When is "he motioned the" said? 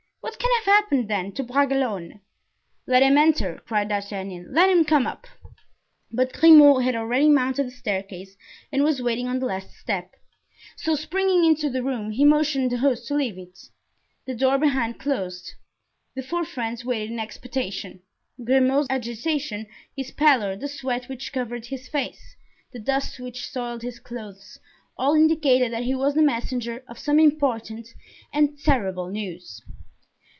12.11-12.77